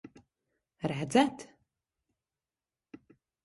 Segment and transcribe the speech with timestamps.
[0.89, 1.37] Redzat?